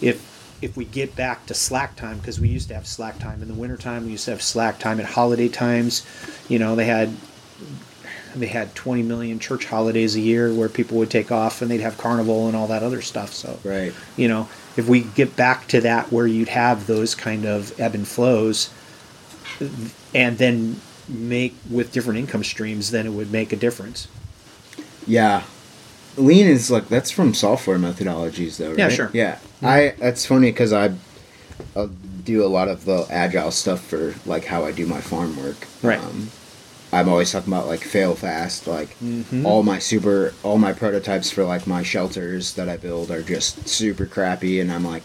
If 0.00 0.27
if 0.60 0.76
we 0.76 0.84
get 0.84 1.14
back 1.14 1.46
to 1.46 1.54
slack 1.54 1.96
time, 1.96 2.18
because 2.18 2.40
we 2.40 2.48
used 2.48 2.68
to 2.68 2.74
have 2.74 2.86
slack 2.86 3.18
time 3.18 3.42
in 3.42 3.48
the 3.48 3.54
wintertime, 3.54 4.04
we 4.04 4.12
used 4.12 4.24
to 4.26 4.32
have 4.32 4.42
slack 4.42 4.78
time 4.78 4.98
at 5.00 5.06
holiday 5.06 5.48
times. 5.48 6.04
You 6.48 6.58
know, 6.58 6.74
they 6.74 6.86
had 6.86 7.14
they 8.34 8.46
had 8.46 8.74
20 8.74 9.02
million 9.02 9.38
church 9.38 9.64
holidays 9.64 10.14
a 10.14 10.20
year 10.20 10.52
where 10.52 10.68
people 10.68 10.98
would 10.98 11.10
take 11.10 11.32
off 11.32 11.62
and 11.62 11.70
they'd 11.70 11.80
have 11.80 11.96
carnival 11.98 12.46
and 12.46 12.54
all 12.56 12.66
that 12.68 12.82
other 12.82 13.00
stuff. 13.00 13.32
So, 13.32 13.58
Right. 13.64 13.92
you 14.16 14.28
know, 14.28 14.48
if 14.76 14.86
we 14.88 15.00
get 15.00 15.34
back 15.34 15.66
to 15.68 15.80
that 15.80 16.12
where 16.12 16.26
you'd 16.26 16.50
have 16.50 16.86
those 16.86 17.14
kind 17.14 17.46
of 17.46 17.78
ebb 17.80 17.94
and 17.94 18.06
flows 18.06 18.70
and 20.14 20.38
then 20.38 20.80
make 21.08 21.54
with 21.70 21.90
different 21.90 22.18
income 22.20 22.44
streams, 22.44 22.90
then 22.90 23.06
it 23.06 23.10
would 23.10 23.32
make 23.32 23.52
a 23.52 23.56
difference. 23.56 24.08
Yeah. 25.06 25.42
Lean 26.18 26.46
is 26.46 26.70
like 26.70 26.88
that's 26.88 27.10
from 27.10 27.34
software 27.34 27.78
methodologies 27.78 28.56
though, 28.58 28.70
right? 28.70 28.78
Yeah, 28.78 28.88
sure. 28.88 29.10
Yeah. 29.12 29.38
I 29.62 29.94
that's 29.98 30.26
funny 30.26 30.52
cuz 30.52 30.72
I 30.72 30.92
i 31.76 31.88
do 32.24 32.44
a 32.44 32.46
lot 32.48 32.68
of 32.68 32.84
the 32.84 33.06
agile 33.10 33.50
stuff 33.50 33.80
for 33.86 34.14
like 34.26 34.44
how 34.44 34.64
I 34.64 34.72
do 34.72 34.86
my 34.86 35.00
farm 35.00 35.36
work. 35.42 35.66
Right. 35.82 35.98
Um, 35.98 36.30
I'm 36.92 37.08
always 37.08 37.30
talking 37.32 37.52
about 37.52 37.66
like 37.66 37.80
fail 37.80 38.14
fast, 38.14 38.66
like 38.66 38.96
Mhm. 39.02 39.44
all 39.44 39.62
my 39.62 39.78
super 39.78 40.34
all 40.42 40.58
my 40.58 40.72
prototypes 40.72 41.30
for 41.30 41.44
like 41.44 41.66
my 41.66 41.82
shelters 41.82 42.54
that 42.54 42.68
I 42.68 42.76
build 42.76 43.10
are 43.10 43.22
just 43.22 43.68
super 43.68 44.06
crappy 44.06 44.60
and 44.60 44.70
I'm 44.72 44.84
like 44.84 45.02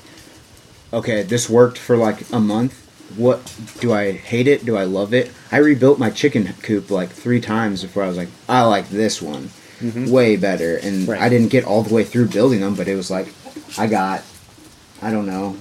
okay, 0.91 1.24
this 1.24 1.50
worked 1.50 1.77
for 1.77 1.98
like 1.98 2.20
a 2.32 2.39
month. 2.39 2.79
What 3.15 3.51
do 3.79 3.91
I 3.93 4.12
hate 4.12 4.48
it? 4.48 4.63
Do 4.65 4.75
I 4.77 4.84
love 4.86 5.13
it? 5.13 5.32
I 5.51 5.58
rebuilt 5.58 5.98
my 6.00 6.10
chicken 6.10 6.53
coop 6.62 6.89
like 6.91 7.10
three 7.10 7.41
times 7.41 7.82
before 7.84 8.03
I 8.03 8.08
was 8.08 8.17
like, 8.17 8.29
I 8.48 8.62
like 8.63 8.89
this 8.89 9.22
one 9.22 9.50
Mm-hmm. 9.83 10.09
way 10.09 10.37
better. 10.37 10.77
And 10.77 11.07
Right. 11.07 11.21
I 11.21 11.27
didn't 11.27 11.49
get 11.49 11.65
all 11.65 11.83
the 11.83 11.93
way 11.93 12.03
through 12.05 12.27
building 12.29 12.61
them, 12.61 12.73
but 12.75 12.87
it 12.87 12.95
was 12.95 13.11
like 13.11 13.27
I 13.77 13.87
got, 13.87 14.23
I 15.01 15.11
don't 15.11 15.25
know, 15.25 15.53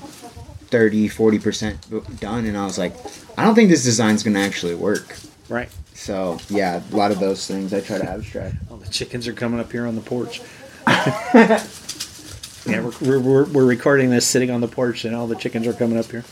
30, 0.69 1.09
40% 1.09 2.21
done. 2.21 2.47
And 2.47 2.57
I 2.57 2.65
was 2.65 2.79
like, 2.79 2.95
I 3.37 3.45
don't 3.45 3.55
think 3.55 3.69
this 3.69 3.85
design's 3.85 4.23
going 4.23 4.35
to 4.35 4.41
actually 4.41 4.75
work. 4.75 5.17
Right. 5.49 5.69
So, 5.95 6.39
yeah, 6.49 6.81
a 6.91 6.97
lot 6.97 7.11
of 7.11 7.21
those 7.21 7.47
things 7.47 7.75
I 7.75 7.81
try 7.81 7.99
to 7.99 8.09
abstract. 8.09 8.57
Oh, 8.71 8.77
the 8.77 8.89
chickens 8.89 9.29
are 9.29 9.33
coming 9.33 9.61
up 9.61 9.71
here 9.71 9.87
on 9.87 9.95
the 9.97 10.01
porch. 10.01 10.41
yeah, 11.35 11.61
we're, 12.67 13.19
we're, 13.21 13.45
we're, 13.45 13.65
recording 13.67 14.11
this 14.11 14.27
sitting 14.27 14.51
on 14.51 14.61
the 14.61 14.69
porch, 14.69 15.05
and 15.05 15.15
all 15.15 15.27
the 15.27 15.37
chickens 15.37 15.67
are 15.67 15.73
coming 15.73 15.99
up 15.99 16.07
here. 16.07 16.25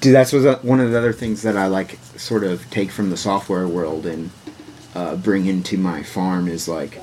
Dude, 0.00 0.14
that's 0.14 0.32
what- 0.32 0.64
one 0.64 0.80
of 0.80 0.90
the 0.90 0.98
other 0.98 1.12
things 1.12 1.42
that 1.42 1.56
I 1.56 1.66
like 1.66 1.98
sort 2.16 2.44
of 2.44 2.68
take 2.70 2.90
from 2.90 3.10
the 3.10 3.16
software 3.16 3.66
world 3.66 4.06
and 4.06 4.30
uh, 4.98 5.14
bring 5.14 5.46
into 5.46 5.78
my 5.78 6.02
farm 6.02 6.48
is 6.48 6.66
like, 6.66 7.00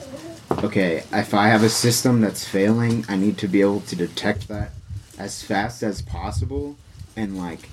okay, 0.51 1.03
if 1.13 1.33
I 1.33 1.47
have 1.47 1.63
a 1.63 1.69
system 1.69 2.19
that's 2.19 2.45
failing, 2.45 3.05
I 3.07 3.15
need 3.15 3.37
to 3.37 3.47
be 3.47 3.61
able 3.61 3.79
to 3.81 3.95
detect 3.95 4.49
that 4.49 4.71
as 5.17 5.41
fast 5.41 5.81
as 5.81 6.01
possible 6.01 6.75
and 7.15 7.37
like 7.37 7.69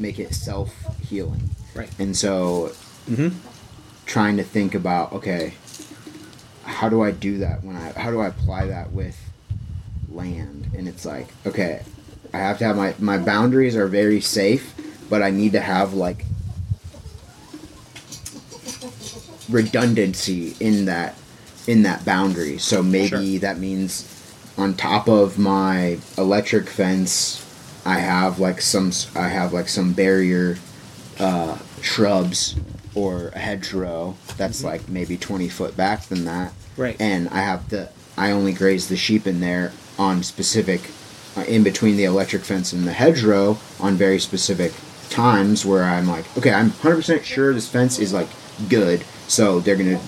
make 0.00 0.18
it 0.18 0.34
self 0.34 0.74
healing. 1.08 1.50
Right. 1.74 1.90
And 1.98 2.16
so 2.16 2.72
Mm-hmm. 3.08 3.36
trying 4.06 4.36
to 4.36 4.44
think 4.44 4.74
about 4.74 5.12
okay, 5.12 5.54
how 6.64 6.88
do 6.88 7.02
I 7.02 7.10
do 7.12 7.38
that 7.38 7.62
when 7.64 7.76
I 7.76 7.92
how 7.92 8.10
do 8.10 8.20
I 8.20 8.26
apply 8.26 8.66
that 8.66 8.92
with 8.92 9.16
land? 10.10 10.68
And 10.76 10.86
it's 10.88 11.04
like 11.06 11.28
okay, 11.46 11.82
I 12.34 12.38
have 12.38 12.58
to 12.58 12.64
have 12.64 12.76
my 12.76 12.94
my 12.98 13.18
boundaries 13.18 13.76
are 13.76 13.86
very 13.88 14.20
safe, 14.20 14.74
but 15.08 15.22
I 15.22 15.30
need 15.30 15.52
to 15.52 15.60
have 15.60 15.94
like 15.94 16.24
redundancy 19.50 20.54
in 20.60 20.84
that 20.86 21.16
in 21.66 21.82
that 21.82 22.04
boundary. 22.04 22.58
So 22.58 22.82
maybe 22.82 23.32
Sure. 23.32 23.40
that 23.40 23.58
means 23.58 24.04
on 24.56 24.74
top 24.74 25.08
of 25.08 25.38
my 25.38 25.98
electric 26.18 26.68
fence, 26.68 27.44
I 27.84 27.98
have 27.98 28.38
like 28.38 28.60
some 28.60 28.92
I 29.14 29.28
have 29.28 29.52
like 29.52 29.68
some 29.68 29.92
barrier 29.92 30.58
uh, 31.18 31.58
shrubs 31.82 32.56
or 32.94 33.28
a 33.28 33.38
hedgerow 33.38 34.16
that's 34.36 34.64
like 34.64 34.88
maybe 34.88 35.16
20 35.16 35.48
foot 35.48 35.76
back 35.76 36.02
than 36.06 36.24
that. 36.24 36.52
Right. 36.76 36.96
And 37.00 37.28
I 37.28 37.38
have 37.40 37.68
the 37.68 37.90
I 38.16 38.30
only 38.32 38.52
graze 38.52 38.88
the 38.88 38.96
sheep 38.96 39.26
in 39.26 39.40
there 39.40 39.72
on 39.98 40.22
specific 40.22 40.90
uh, 41.36 41.42
in 41.42 41.62
between 41.62 41.96
the 41.96 42.04
electric 42.04 42.42
fence 42.42 42.72
and 42.72 42.86
the 42.86 42.92
hedgerow 42.92 43.58
on 43.78 43.94
very 43.96 44.18
specific 44.18 44.72
times 45.10 45.64
where 45.64 45.84
I'm 45.84 46.08
like, 46.08 46.24
okay, 46.38 46.52
I'm 46.52 46.70
100% 46.70 47.22
sure 47.22 47.52
this 47.52 47.68
fence 47.68 47.98
is 47.98 48.12
like 48.12 48.28
good. 48.68 49.04
So 49.30 49.60
they're 49.60 49.76
going 49.76 49.96
to 49.96 50.02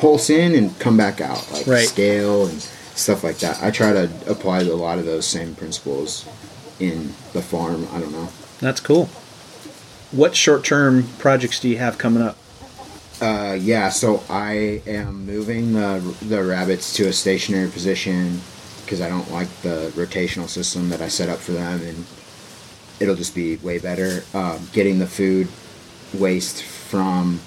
pulse 0.00 0.30
in 0.30 0.54
and 0.54 0.76
come 0.80 0.96
back 0.96 1.20
out 1.20 1.46
like 1.52 1.66
Right. 1.66 1.86
scale 1.88 2.46
and 2.46 2.60
stuff 2.94 3.22
like 3.22 3.38
that. 3.40 3.62
I 3.62 3.70
try 3.70 3.92
to 3.92 4.10
apply 4.26 4.60
a 4.60 4.74
lot 4.74 4.98
of 4.98 5.04
those 5.04 5.26
same 5.26 5.54
principles 5.54 6.24
in 6.80 7.12
the 7.34 7.42
farm. 7.42 7.86
I 7.92 8.00
don't 8.00 8.10
know. 8.10 8.30
That's 8.58 8.80
cool. 8.80 9.06
What 10.12 10.34
short 10.34 10.64
term 10.64 11.08
projects 11.18 11.60
do 11.60 11.68
you 11.68 11.76
have 11.76 11.98
coming 11.98 12.22
up? 12.22 12.38
Uh, 13.20 13.54
yeah, 13.60 13.90
so 13.90 14.22
I 14.30 14.80
am 14.86 15.26
moving 15.26 15.74
the 15.74 16.00
the 16.22 16.42
rabbits 16.42 16.94
to 16.94 17.08
a 17.08 17.12
stationary 17.12 17.68
position 17.70 18.40
because 18.84 19.02
I 19.02 19.10
don't 19.10 19.30
like 19.30 19.48
the 19.60 19.92
rotational 19.94 20.48
system 20.48 20.88
that 20.88 21.02
I 21.02 21.08
set 21.08 21.28
up 21.28 21.38
for 21.38 21.52
them, 21.52 21.82
and 21.82 22.06
it'll 22.98 23.16
just 23.16 23.34
be 23.34 23.56
way 23.56 23.78
better. 23.78 24.22
Um, 24.32 24.68
getting 24.72 24.98
the 25.00 25.06
food 25.06 25.48
waste 26.14 26.62
from 26.62 27.40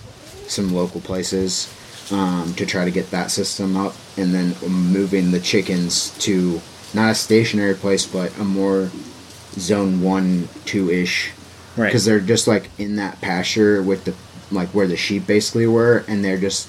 some 0.47 0.73
local 0.73 1.01
places 1.01 1.71
um, 2.11 2.53
to 2.55 2.65
try 2.65 2.85
to 2.85 2.91
get 2.91 3.11
that 3.11 3.31
system 3.31 3.77
up, 3.77 3.93
and 4.17 4.33
then 4.33 4.53
moving 4.67 5.31
the 5.31 5.39
chickens 5.39 6.11
to 6.19 6.59
not 6.93 7.11
a 7.11 7.15
stationary 7.15 7.73
place, 7.75 8.05
but 8.05 8.37
a 8.37 8.43
more 8.43 8.89
zone 9.53 10.01
one 10.01 10.47
two 10.65 10.89
ish 10.89 11.31
Right. 11.77 11.85
because 11.87 12.03
they're 12.03 12.19
just 12.19 12.47
like 12.49 12.69
in 12.77 12.97
that 12.97 13.21
pasture 13.21 13.81
with 13.81 14.03
the 14.03 14.13
like 14.53 14.67
where 14.69 14.87
the 14.87 14.97
sheep 14.97 15.25
basically 15.25 15.65
were 15.67 16.03
and 16.05 16.23
they're 16.23 16.37
just 16.37 16.67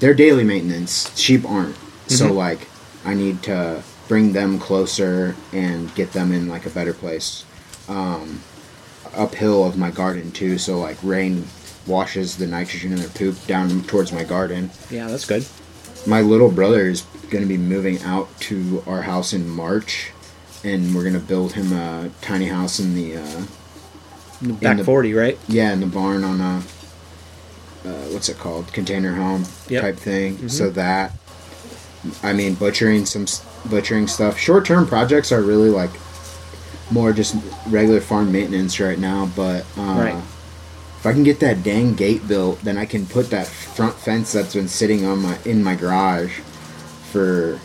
they're 0.00 0.14
daily 0.14 0.42
maintenance. 0.42 1.16
Sheep 1.16 1.48
aren't. 1.48 1.76
So 2.08 2.32
like 2.32 2.66
i 3.04 3.14
need 3.14 3.42
to 3.44 3.82
bring 4.08 4.32
them 4.32 4.58
closer 4.58 5.36
and 5.52 5.94
get 5.94 6.12
them 6.12 6.32
in 6.32 6.48
like 6.48 6.66
a 6.66 6.70
better 6.70 6.92
place. 6.92 7.44
Um 7.88 8.42
uphill 9.14 9.64
of 9.64 9.76
my 9.78 9.90
garden 9.92 10.32
too 10.32 10.58
so 10.58 10.78
like 10.80 10.96
rain 11.04 11.44
washes 11.86 12.36
the 12.36 12.46
nitrogen 12.46 12.92
in 12.92 12.98
their 12.98 13.08
poop 13.08 13.36
down 13.46 13.82
towards 13.84 14.12
my 14.12 14.24
garden 14.24 14.70
Yeah, 14.90 15.08
that's 15.08 15.24
good. 15.26 15.44
my 16.06 16.20
little 16.20 16.50
brother 16.50 16.86
is 16.88 17.02
going 17.30 17.42
to 17.42 17.48
be 17.48 17.56
moving 17.58 18.00
out 18.02 18.28
to 18.40 18.82
our 18.86 19.02
house 19.02 19.32
in 19.32 19.48
march 19.48 20.10
and 20.64 20.94
we're 20.94 21.02
going 21.02 21.14
to 21.14 21.20
build 21.20 21.52
him 21.54 21.72
a 21.72 22.10
tiny 22.20 22.46
house 22.46 22.78
in 22.78 22.94
the 22.94 23.16
uh 23.16 23.42
Back 24.60 24.78
the- 24.78 24.84
40, 24.84 25.14
right? 25.14 25.38
yeah, 25.48 25.72
in 25.72 25.78
the 25.80 25.86
barn 25.86 26.24
on 26.24 26.40
a 26.40 26.62
uh, 27.84 27.92
what's 28.12 28.28
it 28.28 28.38
called 28.38 28.72
container 28.72 29.14
home 29.14 29.44
Yep. 29.68 29.82
type 29.82 29.96
thing. 29.96 30.48
So 30.48 30.70
that 30.70 31.12
I 32.22 32.32
mean 32.32 32.54
butchering 32.54 33.06
some 33.06 33.26
butchering 33.70 34.06
stuff. 34.08 34.38
Short 34.38 34.64
term 34.64 34.86
projects 34.86 35.30
are 35.32 35.42
really 35.42 35.68
like 35.70 35.90
more 36.90 37.12
just 37.12 37.36
regular 37.68 38.00
farm 38.00 38.30
maintenance 38.32 38.78
right 38.80 38.98
now. 38.98 39.30
But 39.36 39.64
uh, 39.78 39.82
Right. 39.82 40.22
If 41.02 41.06
I 41.06 41.12
can 41.12 41.24
get 41.24 41.40
that 41.40 41.64
dang 41.64 41.94
gate 41.94 42.28
built, 42.28 42.60
then 42.60 42.78
I 42.78 42.86
can 42.86 43.06
put 43.06 43.28
that 43.30 43.48
front 43.48 43.94
fence 43.94 44.30
that's 44.30 44.54
been 44.54 44.68
sitting 44.68 45.04
on 45.04 45.18
my 45.20 45.36
in 45.44 45.64
my 45.64 45.74
garage 45.74 46.38
for 47.10 47.58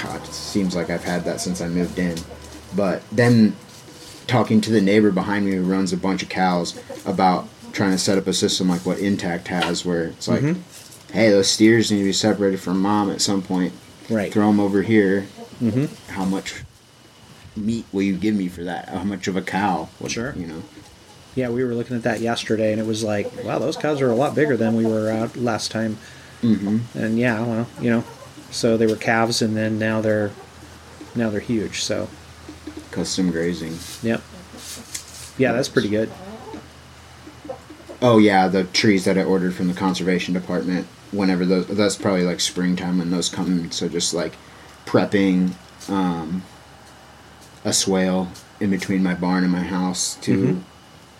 God. 0.00 0.22
It 0.22 0.32
seems 0.32 0.76
like 0.76 0.88
I've 0.88 1.02
had 1.02 1.24
that 1.24 1.40
since 1.40 1.60
I 1.60 1.66
moved 1.68 1.98
in. 1.98 2.16
But 2.76 3.02
then 3.10 3.56
talking 4.28 4.60
to 4.60 4.70
the 4.70 4.80
neighbor 4.80 5.10
behind 5.10 5.46
me 5.46 5.52
who 5.56 5.64
runs 5.64 5.92
a 5.92 5.96
bunch 5.96 6.22
of 6.22 6.28
cows 6.28 6.80
about 7.04 7.48
trying 7.72 7.90
to 7.90 7.98
set 7.98 8.18
up 8.18 8.28
a 8.28 8.32
system 8.32 8.68
like 8.68 8.86
what 8.86 9.00
Intact 9.00 9.48
has, 9.48 9.84
where 9.84 10.04
it's 10.04 10.28
like, 10.28 10.44
hey, 11.12 11.30
those 11.30 11.50
steers 11.50 11.90
need 11.90 11.98
to 11.98 12.04
be 12.04 12.12
separated 12.12 12.60
from 12.60 12.80
mom 12.80 13.10
at 13.10 13.20
some 13.20 13.42
point. 13.42 13.72
Right. 14.08 14.32
Throw 14.32 14.46
them 14.46 14.60
over 14.60 14.82
here. 14.82 15.26
Mm-hmm. 15.60 16.12
How 16.12 16.24
much 16.24 16.62
meat 17.56 17.84
will 17.92 18.02
you 18.02 18.16
give 18.16 18.36
me 18.36 18.46
for 18.46 18.62
that? 18.62 18.90
How 18.90 19.02
much 19.02 19.26
of 19.26 19.34
a 19.36 19.42
cow? 19.42 19.88
What- 19.98 20.12
Sure. 20.12 20.32
You 20.36 20.46
know. 20.46 20.62
Yeah, 21.34 21.48
we 21.50 21.64
were 21.64 21.74
looking 21.74 21.96
at 21.96 22.04
that 22.04 22.20
yesterday, 22.20 22.70
and 22.70 22.80
it 22.80 22.86
was 22.86 23.02
like, 23.02 23.44
wow, 23.44 23.58
those 23.58 23.76
cows 23.76 24.00
are 24.00 24.10
a 24.10 24.14
lot 24.14 24.34
bigger 24.34 24.56
than 24.56 24.76
we 24.76 24.86
were 24.86 25.10
out 25.10 25.36
last 25.36 25.70
time. 25.70 25.98
Mm-hmm. 26.42 26.98
And 26.98 27.18
yeah, 27.18 27.40
well, 27.40 27.66
you 27.80 27.90
know, 27.90 28.04
so 28.50 28.76
they 28.76 28.86
were 28.86 28.96
calves, 28.96 29.42
and 29.42 29.56
then 29.56 29.78
now 29.78 30.00
they're 30.00 30.30
now 31.14 31.30
they're 31.30 31.40
huge. 31.40 31.82
So, 31.82 32.08
Custom 32.90 33.30
grazing. 33.30 33.76
yep, 34.02 34.22
yeah, 35.38 35.52
that's 35.52 35.68
pretty 35.68 35.88
good. 35.88 36.10
Oh 38.00 38.18
yeah, 38.18 38.48
the 38.48 38.64
trees 38.64 39.04
that 39.06 39.16
I 39.16 39.24
ordered 39.24 39.54
from 39.54 39.68
the 39.68 39.74
conservation 39.74 40.34
department. 40.34 40.86
Whenever 41.10 41.44
those, 41.46 41.66
that's 41.68 41.96
probably 41.96 42.24
like 42.24 42.40
springtime 42.40 42.98
when 42.98 43.10
those 43.10 43.28
come. 43.28 43.70
So 43.70 43.88
just 43.88 44.12
like 44.12 44.34
prepping 44.84 45.54
um, 45.88 46.42
a 47.64 47.72
swale 47.72 48.28
in 48.60 48.70
between 48.70 49.02
my 49.02 49.14
barn 49.14 49.44
and 49.44 49.52
my 49.52 49.62
house 49.62 50.16
to 50.16 50.62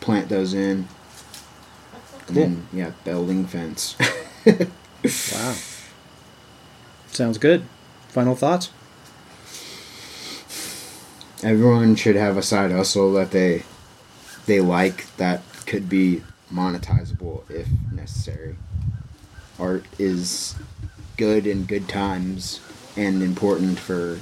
plant 0.05 0.29
those 0.29 0.53
in. 0.53 0.87
And 2.29 2.37
then 2.37 2.69
yeah, 2.73 2.93
building 3.05 3.47
fence. 3.47 3.97
Wow, 5.35 5.55
sounds 7.09 7.37
good. 7.37 7.67
Final 8.09 8.35
thoughts? 8.35 8.71
Everyone 11.43 11.95
should 11.95 12.17
have 12.17 12.39
a 12.39 12.43
side 12.43 12.71
hustle 12.71 13.13
that 13.13 13.31
they 13.31 13.65
they 14.47 14.61
like 14.61 15.15
that 15.19 15.43
could 15.67 15.91
be 15.91 16.23
monetizable 16.51 17.43
if 17.51 17.69
necessary. 17.93 18.57
Art 19.59 19.85
is 19.99 20.55
good 21.19 21.47
in 21.47 21.65
good 21.65 21.87
times 21.87 22.61
and 22.97 23.23
important 23.23 23.79
for 23.79 24.19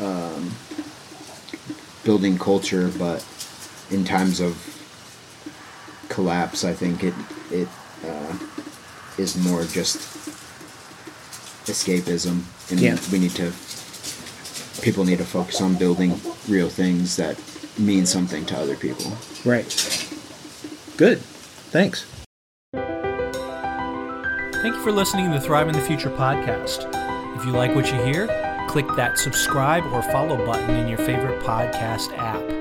um, 0.00 0.50
building 2.02 2.38
culture, 2.38 2.90
but 2.98 3.24
in 3.88 4.04
times 4.04 4.40
of 4.40 4.77
collapse, 6.18 6.64
I 6.64 6.72
think 6.74 7.04
it 7.04 7.14
it 7.52 7.68
uh, 8.04 8.34
is 9.22 9.36
more 9.36 9.62
just 9.64 9.98
escapism, 11.70 12.42
and 12.70 12.80
Yeah. 12.80 12.96
we 13.12 13.18
need 13.20 13.36
to 13.36 13.52
people 14.82 15.04
need 15.04 15.18
to 15.18 15.24
focus 15.24 15.60
on 15.60 15.74
building 15.76 16.20
real 16.48 16.68
things 16.68 17.16
that 17.16 17.36
mean 17.78 18.04
something 18.06 18.44
to 18.46 18.56
other 18.58 18.74
people. 18.76 19.12
Right. 19.44 19.70
Good. 20.96 21.18
Thanks. 21.70 22.04
Thank 24.62 24.74
you 24.74 24.82
for 24.82 24.90
listening 24.90 25.30
to 25.30 25.38
the 25.38 25.44
Thriving 25.44 25.74
the 25.74 25.80
Future 25.86 26.10
podcast. 26.10 26.90
If 27.36 27.44
you 27.46 27.52
like 27.52 27.76
what 27.76 27.86
you 27.92 27.98
hear, 28.02 28.26
click 28.68 28.86
that 28.96 29.18
subscribe 29.18 29.84
or 29.92 30.02
follow 30.02 30.36
button 30.44 30.74
in 30.74 30.88
your 30.88 30.98
favorite 30.98 31.40
podcast 31.42 32.10
app. 32.18 32.57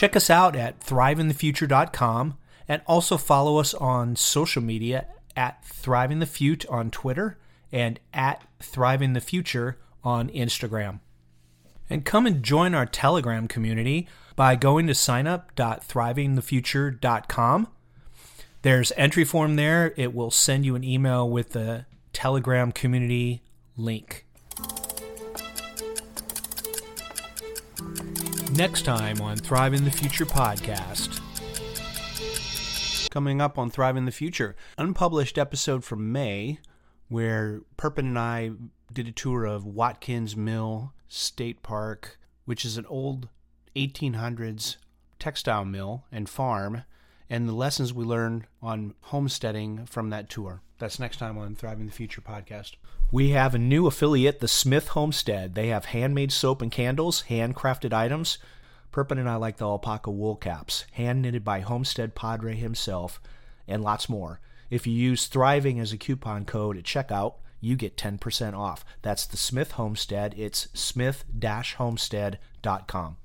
Check 0.00 0.16
us 0.16 0.30
out 0.30 0.56
at 0.56 0.80
thrivingthefuture.com 0.80 2.38
and 2.66 2.80
also 2.86 3.18
follow 3.18 3.58
us 3.58 3.74
on 3.74 4.16
social 4.16 4.62
media 4.62 5.06
at 5.36 5.62
thrivingthefute 5.62 6.64
on 6.72 6.90
Twitter 6.90 7.36
and 7.70 8.00
at 8.14 8.42
thrivingthefuture 8.60 9.74
on 10.02 10.30
Instagram. 10.30 11.00
And 11.90 12.06
come 12.06 12.26
and 12.26 12.42
join 12.42 12.74
our 12.74 12.86
Telegram 12.86 13.46
community 13.46 14.08
by 14.36 14.56
going 14.56 14.86
to 14.86 14.94
signup.thrivingthefuture.com. 14.94 17.68
There's 18.62 18.92
entry 18.96 19.24
form 19.24 19.56
there. 19.56 19.92
It 19.98 20.14
will 20.14 20.30
send 20.30 20.64
you 20.64 20.76
an 20.76 20.82
email 20.82 21.28
with 21.28 21.50
the 21.50 21.84
Telegram 22.14 22.72
community 22.72 23.42
link. 23.76 24.24
Next 28.60 28.82
time 28.82 29.22
on 29.22 29.38
Thriving 29.38 29.86
the 29.86 29.90
Future 29.90 30.26
podcast. 30.26 31.18
Coming 33.08 33.40
up 33.40 33.56
on 33.56 33.70
Thriving 33.70 34.04
the 34.04 34.12
Future, 34.12 34.54
unpublished 34.76 35.38
episode 35.38 35.82
from 35.82 36.12
May 36.12 36.58
where 37.08 37.62
Perpin 37.78 38.08
and 38.08 38.18
I 38.18 38.50
did 38.92 39.08
a 39.08 39.12
tour 39.12 39.46
of 39.46 39.64
Watkins 39.64 40.36
Mill 40.36 40.92
State 41.08 41.62
Park, 41.62 42.18
which 42.44 42.66
is 42.66 42.76
an 42.76 42.84
old 42.84 43.30
1800s 43.76 44.76
textile 45.18 45.64
mill 45.64 46.04
and 46.12 46.28
farm 46.28 46.82
and 47.30 47.48
the 47.48 47.54
lessons 47.54 47.94
we 47.94 48.04
learned 48.04 48.44
on 48.60 48.92
homesteading 49.02 49.86
from 49.86 50.10
that 50.10 50.28
tour. 50.28 50.60
That's 50.78 50.98
next 50.98 51.18
time 51.18 51.38
on 51.38 51.54
Thriving 51.54 51.86
the 51.86 51.92
Future 51.92 52.20
podcast. 52.20 52.72
We 53.12 53.30
have 53.30 53.54
a 53.54 53.58
new 53.58 53.86
affiliate, 53.86 54.40
the 54.40 54.48
Smith 54.48 54.88
Homestead. 54.88 55.54
They 55.54 55.68
have 55.68 55.86
handmade 55.86 56.32
soap 56.32 56.60
and 56.60 56.72
candles, 56.72 57.24
handcrafted 57.28 57.92
items. 57.92 58.38
Perpin 58.92 59.18
and 59.18 59.28
I 59.28 59.36
like 59.36 59.58
the 59.58 59.66
alpaca 59.66 60.10
wool 60.10 60.36
caps, 60.36 60.84
hand 60.92 61.22
knitted 61.22 61.44
by 61.44 61.60
Homestead 61.60 62.16
Padre 62.16 62.56
himself, 62.56 63.20
and 63.68 63.82
lots 63.82 64.08
more. 64.08 64.40
If 64.68 64.86
you 64.86 64.92
use 64.92 65.26
Thriving 65.26 65.78
as 65.78 65.92
a 65.92 65.98
coupon 65.98 66.44
code 66.44 66.76
at 66.76 66.84
checkout, 66.84 67.34
you 67.60 67.76
get 67.76 67.96
10% 67.96 68.56
off. 68.56 68.84
That's 69.02 69.26
the 69.26 69.36
Smith 69.36 69.72
Homestead. 69.72 70.34
It's 70.36 70.68
smith-homestead.com. 70.72 73.16